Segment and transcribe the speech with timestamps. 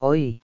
[0.00, 0.42] Hoy,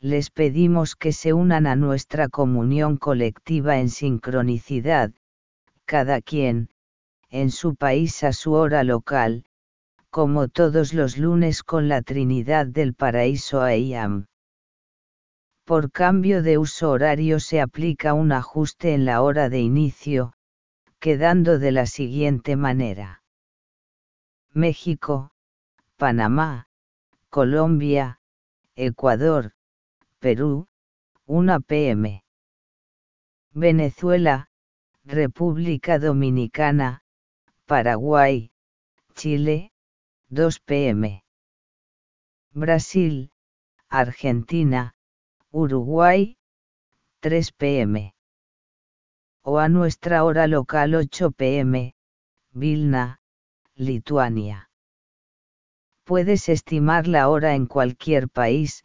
[0.00, 5.12] les pedimos que se unan a nuestra comunión colectiva en sincronicidad,
[5.84, 6.68] cada quien,
[7.30, 9.44] en su país a su hora local,
[10.10, 14.26] como todos los lunes con la Trinidad del Paraíso AIAM.
[15.64, 20.32] Por cambio de uso horario se aplica un ajuste en la hora de inicio,
[20.98, 23.22] quedando de la siguiente manera.
[24.52, 25.30] México,
[25.96, 26.66] Panamá,
[27.28, 28.17] Colombia,
[28.80, 29.54] Ecuador,
[30.20, 30.68] Perú,
[31.26, 32.22] 1 pm.
[33.52, 34.50] Venezuela,
[35.04, 37.02] República Dominicana,
[37.66, 38.52] Paraguay,
[39.16, 39.72] Chile,
[40.30, 41.24] 2 pm.
[42.52, 43.32] Brasil,
[43.90, 44.94] Argentina,
[45.50, 46.36] Uruguay,
[47.18, 48.14] 3 pm.
[49.42, 51.96] O a nuestra hora local 8 pm,
[52.52, 53.18] Vilna,
[53.74, 54.67] Lituania.
[56.08, 58.82] Puedes estimar la hora en cualquier país,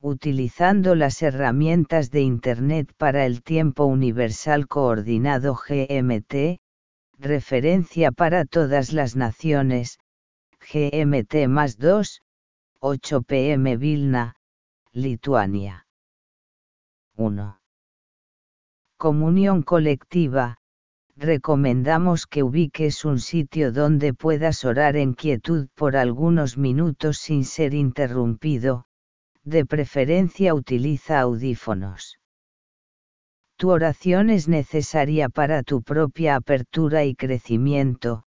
[0.00, 6.62] utilizando las herramientas de Internet para el tiempo universal coordinado GMT,
[7.18, 9.98] referencia para todas las naciones,
[10.72, 12.22] GMT más 2,
[12.80, 14.36] 8 pm Vilna,
[14.90, 15.86] Lituania.
[17.16, 17.60] 1.
[18.96, 20.56] Comunión colectiva,
[21.16, 27.74] recomendamos que ubiques un sitio donde puedas orar en quietud por algunos minutos sin ser
[27.74, 28.86] interrumpido,
[29.44, 32.18] de preferencia utiliza audífonos.
[33.56, 38.24] Tu oración es necesaria para tu propia apertura y crecimiento,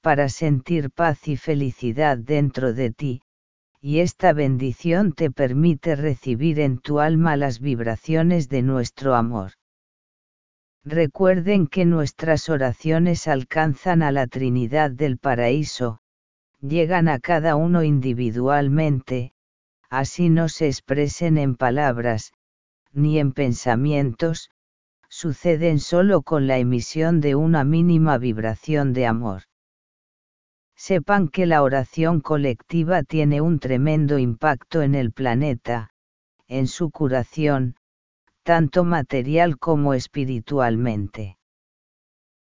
[0.00, 3.22] para sentir paz y felicidad dentro de ti,
[3.80, 9.52] y esta bendición te permite recibir en tu alma las vibraciones de nuestro amor.
[10.88, 15.98] Recuerden que nuestras oraciones alcanzan a la Trinidad del Paraíso,
[16.60, 19.32] llegan a cada uno individualmente,
[19.90, 22.32] así no se expresen en palabras,
[22.92, 24.50] ni en pensamientos,
[25.08, 29.42] suceden solo con la emisión de una mínima vibración de amor.
[30.76, 35.90] Sepan que la oración colectiva tiene un tremendo impacto en el planeta,
[36.46, 37.74] en su curación,
[38.46, 41.36] tanto material como espiritualmente.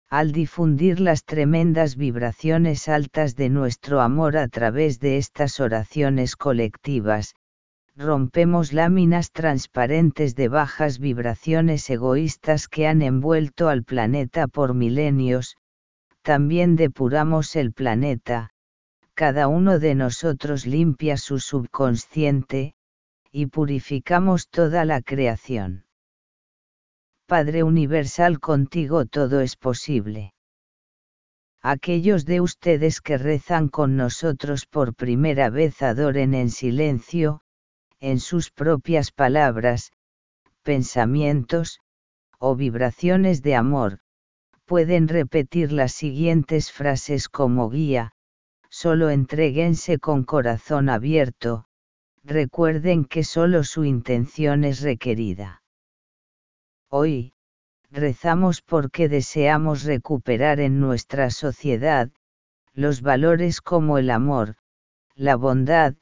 [0.09, 7.34] Al difundir las tremendas vibraciones altas de nuestro amor a través de estas oraciones colectivas,
[7.97, 15.57] rompemos láminas transparentes de bajas vibraciones egoístas que han envuelto al planeta por milenios,
[16.22, 18.51] también depuramos el planeta,
[19.15, 22.75] cada uno de nosotros limpia su subconsciente,
[23.33, 25.85] y purificamos toda la creación.
[27.27, 30.35] Padre Universal contigo todo es posible.
[31.63, 37.43] Aquellos de ustedes que rezan con nosotros por primera vez adoren en silencio,
[38.01, 39.93] en sus propias palabras,
[40.63, 41.81] pensamientos,
[42.39, 44.01] o vibraciones de amor,
[44.65, 48.13] pueden repetir las siguientes frases como guía,
[48.71, 51.67] solo entreguense con corazón abierto,
[52.23, 55.63] recuerden que solo su intención es requerida.
[56.89, 57.35] Hoy,
[57.91, 62.11] rezamos porque deseamos recuperar en nuestra sociedad,
[62.73, 64.57] los valores como el amor,
[65.15, 65.95] la bondad,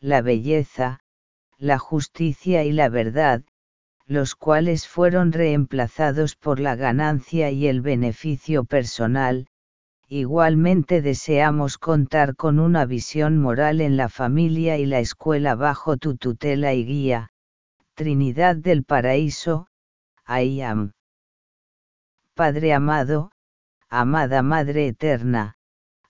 [0.00, 1.00] la belleza,
[1.58, 3.42] la justicia y la verdad,
[4.04, 9.46] los cuales fueron reemplazados por la ganancia y el beneficio personal,
[10.12, 16.18] igualmente deseamos contar con una visión moral en la familia y la escuela bajo tu
[16.18, 17.30] tutela y guía,
[17.94, 19.68] Trinidad del Paraíso,
[20.26, 20.92] Ayam.
[22.34, 23.32] Padre amado,
[23.88, 25.56] amada Madre eterna,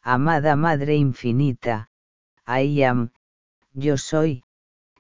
[0.01, 1.89] amada Madre infinita,
[2.45, 3.11] Ayam,
[3.73, 4.43] yo soy,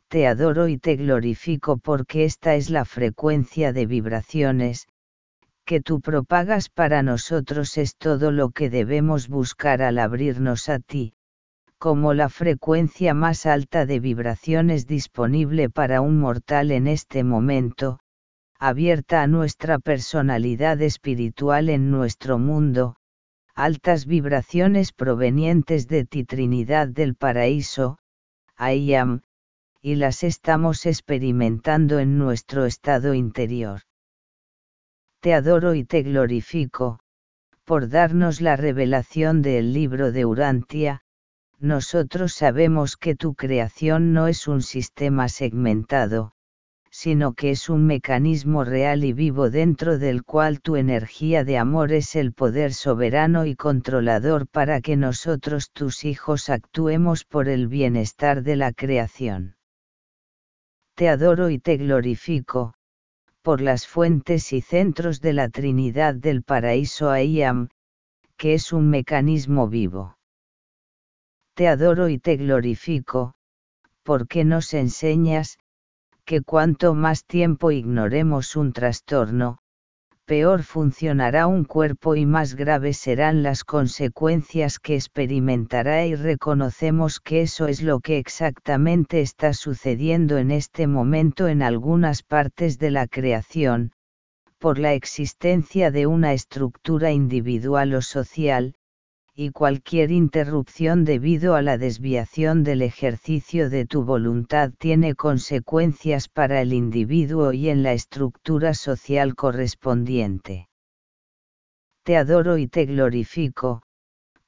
[0.06, 4.86] te adoro y te glorifico porque esta es la frecuencia de vibraciones,
[5.64, 11.14] que tú propagas para nosotros es todo lo que debemos buscar al abrirnos a ti,
[11.78, 18.00] como la frecuencia más alta de vibraciones disponible para un mortal en este momento,
[18.58, 22.96] abierta a nuestra personalidad espiritual en nuestro mundo,
[23.54, 27.98] altas vibraciones provenientes de ti Trinidad del Paraíso,
[28.56, 29.22] Ayam,
[29.80, 33.82] y las estamos experimentando en nuestro estado interior.
[35.22, 36.98] Te adoro y te glorifico,
[37.64, 41.02] por darnos la revelación del libro de Urantia,
[41.60, 46.32] nosotros sabemos que tu creación no es un sistema segmentado,
[46.90, 51.92] sino que es un mecanismo real y vivo dentro del cual tu energía de amor
[51.92, 58.42] es el poder soberano y controlador para que nosotros tus hijos actuemos por el bienestar
[58.42, 59.54] de la creación.
[60.96, 62.74] te adoro y te glorifico,
[63.42, 67.68] por las fuentes y centros de la Trinidad del paraíso Aiam,
[68.36, 70.16] que es un mecanismo vivo.
[71.54, 73.34] Te adoro y te glorifico,
[74.02, 75.58] porque nos enseñas,
[76.24, 79.58] que cuanto más tiempo ignoremos un trastorno,
[80.24, 87.42] peor funcionará un cuerpo y más graves serán las consecuencias que experimentará y reconocemos que
[87.42, 93.06] eso es lo que exactamente está sucediendo en este momento en algunas partes de la
[93.08, 93.92] creación,
[94.58, 98.74] por la existencia de una estructura individual o social,
[99.34, 106.60] y cualquier interrupción debido a la desviación del ejercicio de tu voluntad tiene consecuencias para
[106.60, 110.68] el individuo y en la estructura social correspondiente.
[112.04, 113.82] Te adoro y te glorifico,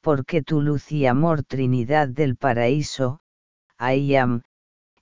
[0.00, 3.20] porque tu luz y amor Trinidad del Paraíso,
[3.78, 4.42] Ayam,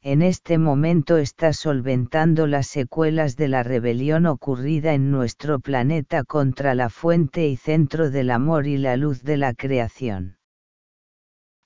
[0.03, 6.75] en este momento está solventando las secuelas de la rebelión ocurrida en nuestro planeta contra
[6.75, 10.39] la fuente y centro del amor y la luz de la creación.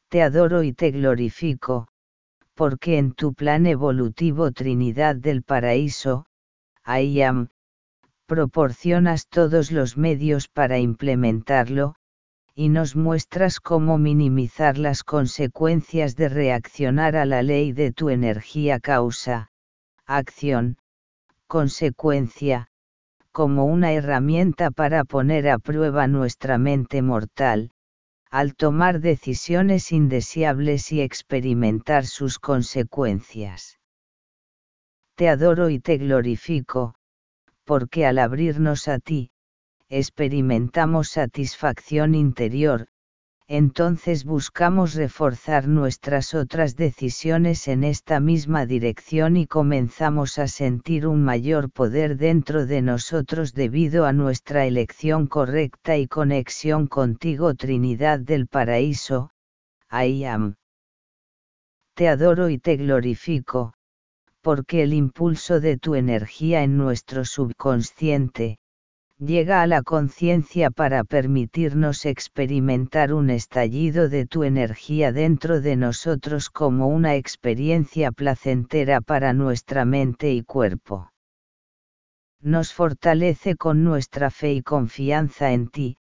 [0.09, 1.89] Te adoro y te glorifico,
[2.55, 6.27] porque en tu plan evolutivo Trinidad del Paraíso,
[6.85, 7.49] Ayam,
[8.27, 11.95] proporcionas todos los medios para implementarlo,
[12.59, 18.81] y nos muestras cómo minimizar las consecuencias de reaccionar a la ley de tu energía
[18.81, 19.51] causa,
[20.07, 20.79] acción,
[21.47, 22.69] consecuencia,
[23.31, 27.73] como una herramienta para poner a prueba nuestra mente mortal,
[28.31, 33.79] al tomar decisiones indeseables y experimentar sus consecuencias.
[35.15, 36.95] Te adoro y te glorifico,
[37.65, 39.31] porque al abrirnos a ti,
[39.89, 42.89] experimentamos satisfacción interior,
[43.49, 51.23] entonces buscamos reforzar nuestras otras decisiones en esta misma dirección y comenzamos a sentir un
[51.23, 58.49] mayor poder dentro de nosotros debido a nuestra elección correcta y conexión contigo Trinidad del
[58.49, 59.31] Paraíso,
[59.93, 60.57] I am.
[61.95, 63.75] Te adoro y te glorifico,
[64.41, 68.59] porque el impulso de tu energía en nuestro subconsciente,
[69.19, 76.51] llega a la conciencia para permitirnos experimentar un estallido de tu energía dentro de nosotros
[76.51, 81.11] como una experiencia placentera para nuestra mente y cuerpo.
[82.41, 85.99] Nos fortalece con nuestra fe y confianza en ti,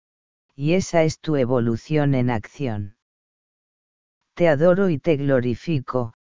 [0.54, 2.98] y esa es tu evolución en acción.
[4.34, 6.14] Te adoro y te glorifico,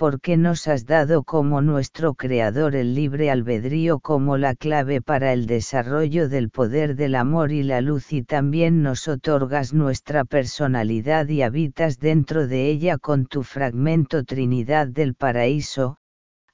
[0.00, 5.44] porque nos has dado como nuestro Creador el libre albedrío como la clave para el
[5.44, 11.42] desarrollo del poder del amor y la luz y también nos otorgas nuestra personalidad y
[11.42, 15.98] habitas dentro de ella con tu fragmento Trinidad del Paraíso,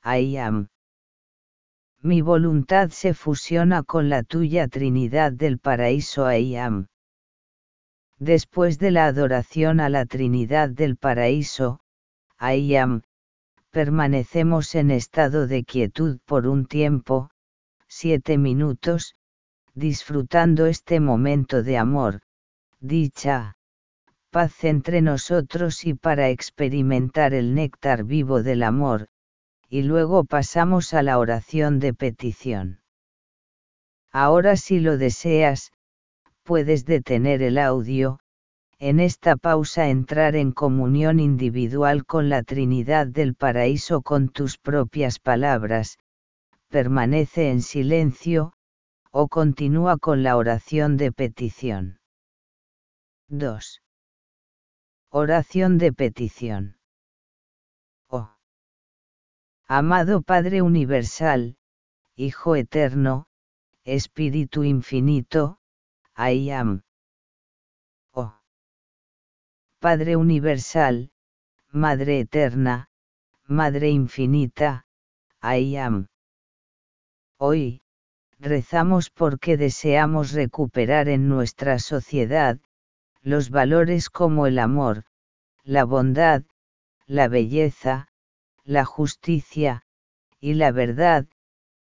[0.05, 0.67] I am.
[2.03, 6.89] Mi voluntad se fusiona con la tuya Trinidad del Paraíso I am.
[8.19, 11.79] Después de la adoración a la Trinidad del Paraíso,
[12.41, 13.03] I am,
[13.77, 17.29] permanecemos en estado de quietud por un tiempo,
[17.87, 19.17] siete minutos,
[19.75, 22.23] disfrutando este momento de amor,
[22.81, 23.59] dicha,
[24.31, 29.09] paz entre nosotros y para experimentar el néctar vivo del amor,
[29.69, 32.81] y luego pasamos a la oración de petición.
[34.11, 35.71] Ahora si lo deseas,
[36.45, 38.21] puedes detener el audio,
[38.79, 45.19] en esta pausa entrar en comunión individual con la Trinidad del Paraíso con tus propias
[45.19, 45.99] palabras,
[46.69, 48.53] permanece en silencio,
[49.11, 52.01] o continúa con la oración de petición.
[53.29, 53.83] 2.
[55.11, 56.77] Oración de petición.
[58.09, 58.31] Oh.
[59.67, 61.57] Amado Padre Universal,
[62.15, 63.27] Hijo Eterno,
[63.85, 65.59] Espíritu Infinito,
[66.17, 66.86] I am.
[69.79, 71.11] Padre Universal,
[71.71, 72.89] Madre Eterna,
[73.47, 74.87] Madre Infinita,
[75.43, 76.09] I am.
[77.37, 77.83] Hoy,
[78.39, 82.59] rezamos porque deseamos recuperar en nuestra sociedad,
[83.21, 85.05] los valores como el amor,
[85.63, 86.43] la bondad,
[87.07, 88.09] la belleza,
[88.65, 89.83] la justicia,
[90.41, 91.27] y la verdad,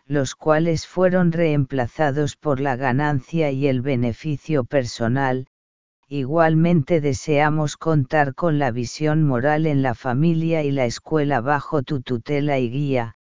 [0.07, 5.47] los cuales fueron reemplazados por la ganancia y el beneficio personal,
[6.15, 12.03] Igualmente deseamos contar con la visión moral en la familia y la escuela bajo tu
[12.03, 13.17] tutela y guía,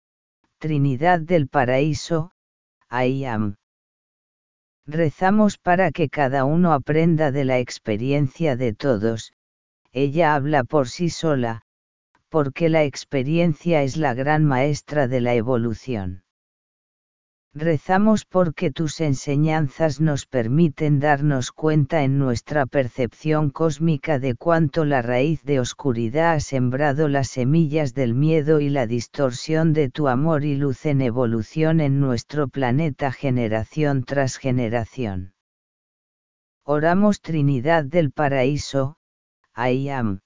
[0.57, 2.33] Trinidad del Paraíso,
[2.89, 3.55] Ayam.
[4.85, 9.31] Rezamos para que cada uno aprenda de la experiencia de todos,
[9.93, 11.61] ella habla por sí sola,
[12.27, 16.25] porque la experiencia es la gran maestra de la evolución.
[17.53, 25.01] Rezamos porque tus enseñanzas nos permiten darnos cuenta en nuestra percepción cósmica de cuánto la
[25.01, 30.45] raíz de oscuridad ha sembrado las semillas del miedo y la distorsión de tu amor
[30.45, 35.33] y luz en evolución en nuestro planeta generación tras generación.
[36.63, 38.95] Oramos Trinidad del Paraíso,
[39.53, 40.21] Ayam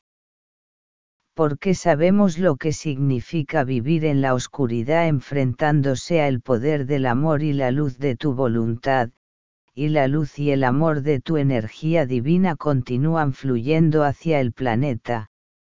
[1.35, 7.51] porque sabemos lo que significa vivir en la oscuridad enfrentándose al poder del amor y
[7.51, 9.09] la luz de tu voluntad,
[9.73, 15.27] y la luz y el amor de tu energía divina continúan fluyendo hacia el planeta,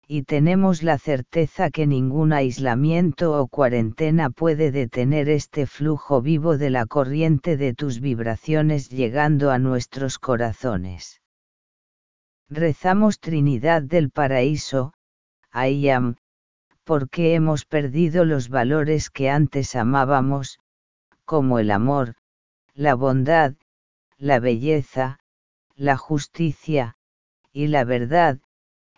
[0.05, 6.69] y tenemos la certeza que ningún aislamiento o cuarentena puede detener este flujo vivo de
[6.69, 11.21] la corriente de tus vibraciones llegando a nuestros corazones.
[12.50, 14.94] Rezamos Trinidad del Paraíso,
[15.57, 16.17] Ayam,
[16.83, 20.59] porque hemos perdido los valores que antes amábamos,
[21.24, 22.15] como el amor,
[22.74, 23.53] la bondad,
[24.17, 25.19] la belleza,
[25.77, 26.95] la justicia,
[27.53, 28.39] y la verdad,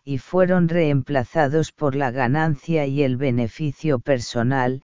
[0.04, 4.82] y fueron reemplazados por la ganancia y el beneficio personal,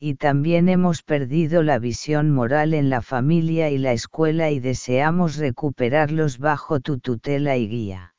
[0.00, 5.36] y también hemos perdido la visión moral en la familia y la escuela y deseamos
[5.36, 8.13] recuperarlos bajo tu tutela y guía.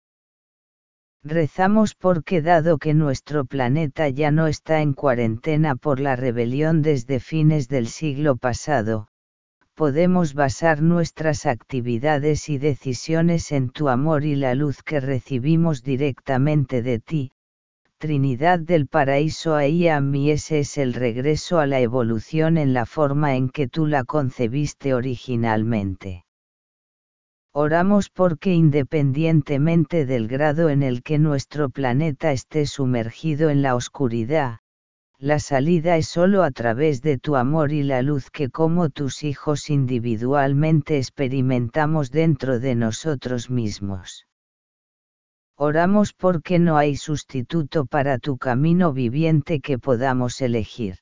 [1.28, 7.20] Rezamos porque dado que nuestro planeta ya no está en cuarentena por la rebelión desde
[7.20, 9.08] fines del siglo pasado,
[9.74, 16.84] podemos basar nuestras actividades y decisiones en tu amor y la luz que recibimos directamente
[16.84, 17.32] de ti.
[17.98, 22.86] Trinidad del Paraíso ahí a mí ese es el regreso a la evolución en la
[22.86, 26.25] forma en que tú la concebiste originalmente.
[27.58, 34.60] Oramos porque independientemente del grado en el que nuestro planeta esté sumergido en la oscuridad,
[35.20, 39.24] la salida es solo a través de tu amor y la luz que como tus
[39.24, 44.28] hijos individualmente experimentamos dentro de nosotros mismos.
[45.56, 50.98] Oramos porque no hay sustituto para tu camino viviente que podamos elegir.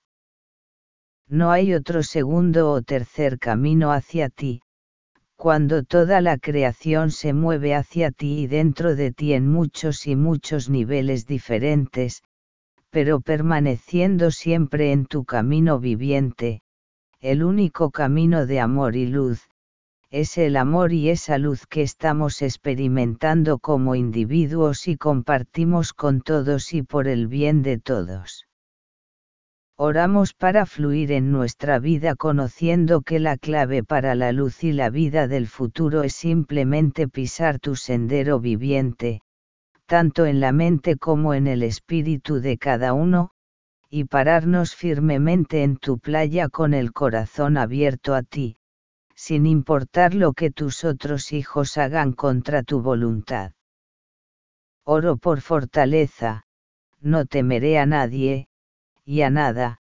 [1.27, 4.62] No hay otro segundo o tercer camino hacia ti,
[5.43, 10.15] cuando toda la creación se mueve hacia ti y dentro de ti en muchos y
[10.15, 12.23] muchos niveles diferentes,
[12.91, 16.61] pero permaneciendo siempre en tu camino viviente,
[17.19, 19.49] el único camino de amor y luz,
[20.09, 26.73] es el amor y esa luz que estamos experimentando como individuos y compartimos con todos
[26.73, 28.47] y por el bien de todos.
[29.75, 34.91] Oramos para fluir en nuestra vida conociendo que la clave para la luz y la
[34.91, 39.21] vida del futuro es simplemente pisar tu sendero viviente,
[39.87, 43.31] tanto en la mente como en el espíritu de cada uno,
[43.89, 48.57] y pararnos firmemente en tu playa con el corazón abierto a ti,
[49.15, 53.53] sin importar lo que tus otros hijos hagan contra tu voluntad.
[54.83, 56.43] Oro por fortaleza,
[56.99, 58.47] no temeré a nadie,
[59.05, 59.79] y a nada,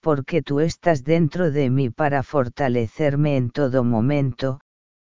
[0.00, 4.60] porque tú estás dentro de mí para fortalecerme en todo momento,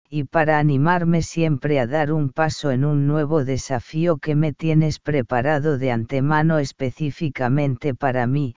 [0.10, 5.00] y para animarme siempre a dar un paso en un nuevo desafío que me tienes
[5.00, 8.56] preparado de antemano específicamente para mí,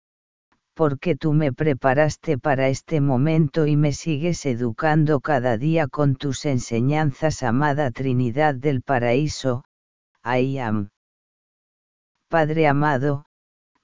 [0.73, 6.45] porque tú me preparaste para este momento y me sigues educando cada día con tus
[6.45, 9.65] enseñanzas, amada Trinidad del Paraíso,
[10.23, 10.89] I am.
[12.29, 13.25] Padre amado,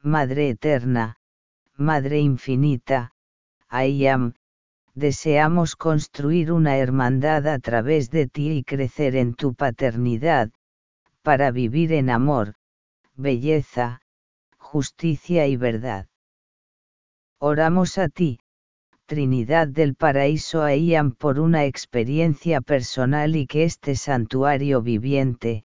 [0.04, 1.18] Madre Eterna,
[1.76, 3.14] Madre Infinita,
[3.68, 4.36] Ayam,
[4.94, 10.52] deseamos construir una hermandad a través de ti y crecer en tu paternidad,
[11.24, 12.54] para vivir en amor,
[13.16, 14.02] belleza,
[14.58, 16.08] justicia y verdad.
[17.40, 18.40] Oramos a ti,
[19.08, 25.66] Trinidad del Paraíso Ayam por una experiencia personal y que este santuario viviente,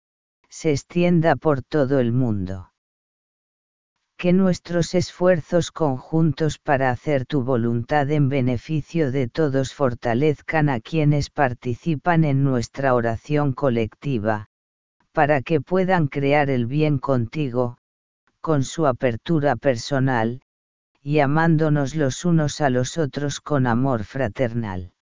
[0.49, 2.71] se extienda por todo el mundo
[4.25, 11.28] que nuestros esfuerzos conjuntos para hacer tu voluntad en beneficio de todos fortalezcan a quienes
[11.28, 14.47] participan en nuestra oración colectiva,
[15.12, 17.76] para que puedan crear el bien contigo,
[18.40, 20.40] con su apertura personal,
[21.02, 24.95] y amándonos los unos a los otros con amor fraternal.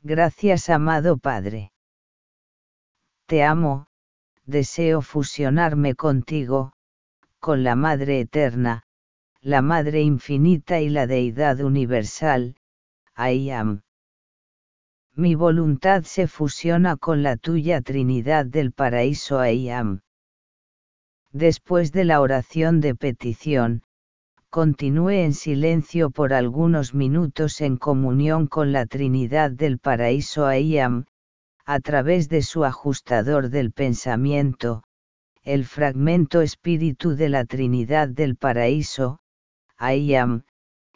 [0.00, 1.70] Gracias amado Padre.
[3.26, 3.88] Te amo,
[4.46, 6.72] deseo fusionarme contigo,
[7.40, 8.84] con la Madre Eterna,
[9.40, 12.54] la Madre Infinita y la Deidad Universal,
[13.16, 13.82] I am.
[15.14, 20.00] Mi voluntad se fusiona con la tuya Trinidad del Paraíso I am.
[21.32, 23.82] Después de la oración de petición,
[24.50, 31.06] continúe en silencio por algunos minutos en comunión con la Trinidad del Paraíso Ayam,
[31.64, 34.82] a través de su ajustador del pensamiento,
[35.42, 39.20] el fragmento espíritu de la Trinidad del Paraíso,
[39.78, 40.44] Ayam,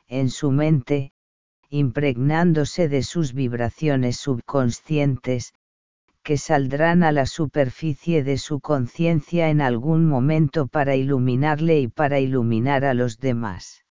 [0.07, 1.13] en su mente,
[1.71, 5.55] impregnándose de sus vibraciones subconscientes,
[6.23, 12.21] que saldrán a la superficie de su conciencia en algún momento para iluminarle y para
[12.21, 13.85] iluminar a los demás.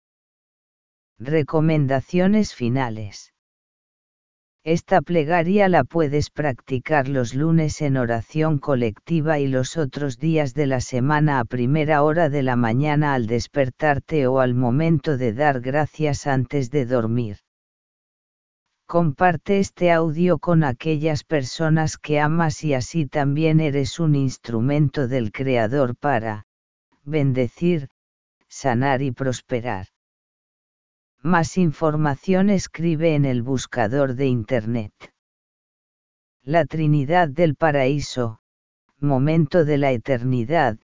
[1.19, 3.30] Recomendaciones finales.
[4.65, 10.67] Esta plegaria la puedes practicar los lunes en oración colectiva y los otros días de
[10.67, 15.63] la semana a primera hora de la mañana al despertarte o al momento de dar
[15.63, 17.39] gracias antes de dormir.
[18.87, 25.33] Comparte este audio con aquellas personas que amas y así también eres un instrumento del
[25.33, 26.45] Creador para
[27.03, 27.89] bendecir,
[28.47, 29.87] sanar y prosperar.
[31.23, 34.95] Más información escribe en el buscador de Internet.
[36.41, 38.41] La Trinidad del Paraíso,
[38.97, 40.79] Momento de la Eternidad,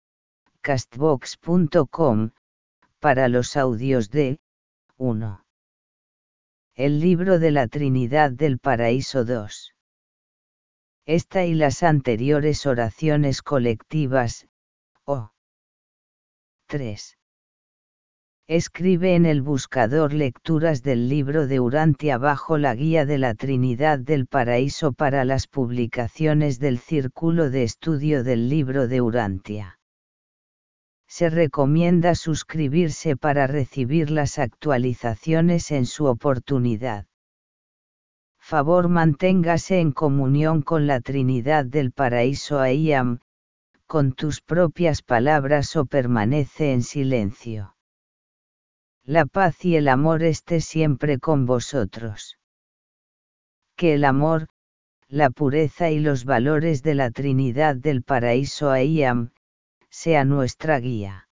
[0.60, 2.32] castbox.com,
[2.98, 4.40] para los audios de
[4.96, 5.44] 1.
[6.74, 9.72] El libro de la Trinidad del Paraíso 2.
[11.06, 14.48] Esta y las anteriores oraciones colectivas,
[15.04, 15.30] o
[16.66, 17.18] 3.
[18.46, 23.98] Escribe en el buscador lecturas del libro de Urantia bajo la guía de la Trinidad
[23.98, 29.78] del Paraíso para las publicaciones del Círculo de Estudio del Libro de Urantia
[31.16, 37.06] se recomienda suscribirse para recibir las actualizaciones en su oportunidad.
[38.40, 43.20] Favor manténgase en comunión con la Trinidad del Paraíso Ayam,
[43.86, 47.73] con tus propias palabras o permanece en silencio.
[49.06, 52.38] La paz y el amor esté siempre con vosotros.
[53.76, 54.48] Que el amor,
[55.08, 59.32] la pureza y los valores de la Trinidad del Paraíso Ayam,
[59.90, 61.28] sea nuestra guía.